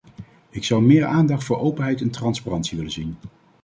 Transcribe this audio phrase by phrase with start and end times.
[0.49, 3.15] Ik zou meer aandacht voor openheid en transparantie willen zien.